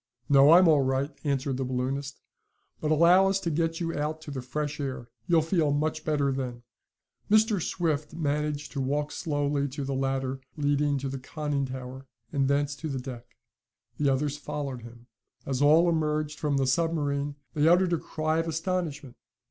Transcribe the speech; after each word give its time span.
"No, 0.27 0.53
I'm 0.53 0.67
all 0.67 0.81
right," 0.81 1.11
answered 1.23 1.57
the 1.57 1.63
balloonist. 1.63 2.19
"But 2.79 2.89
allow 2.89 3.27
us 3.27 3.39
to 3.41 3.51
get 3.51 3.79
you 3.79 3.93
out 3.93 4.19
to 4.21 4.31
the 4.31 4.41
fresh 4.41 4.79
air. 4.79 5.09
You'll 5.27 5.43
feel 5.43 5.71
much 5.71 6.03
better 6.03 6.31
then." 6.31 6.63
Mr. 7.29 7.61
Swift 7.61 8.11
managed 8.15 8.71
to 8.71 8.81
walk 8.81 9.11
slowly 9.11 9.67
to 9.67 9.83
the 9.85 9.93
ladder 9.93 10.41
leading 10.57 10.97
to 10.97 11.07
the 11.07 11.19
conning 11.19 11.67
tower, 11.67 12.07
and 12.33 12.47
thence 12.47 12.75
to 12.77 12.89
the 12.89 12.97
deck. 12.97 13.27
The 13.99 14.09
others 14.11 14.37
followed 14.39 14.81
him. 14.81 15.05
As 15.45 15.61
all 15.61 15.87
emerged 15.87 16.39
from 16.39 16.57
the 16.57 16.65
submarine 16.65 17.35
they 17.53 17.67
uttered 17.67 17.93
a 17.93 17.99
cry 17.99 18.39
of 18.39 18.47
astonishment. 18.47 19.17